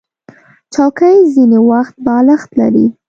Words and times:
چوکۍ 0.73 1.17
ځینې 1.33 1.59
وخت 1.71 1.95
بالښت 2.05 2.49
لري. 2.59 2.85